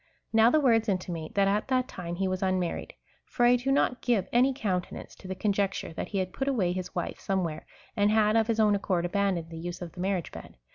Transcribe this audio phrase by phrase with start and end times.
[0.01, 0.03] ^
[0.33, 3.71] Now the words intimate, that at that time he was unmar lied; for I do
[3.71, 7.67] not give any countenance to the conjecture, that he had put away his wife somewhere,
[7.95, 10.57] and had of his own accord abandoned the use of the marriage bed.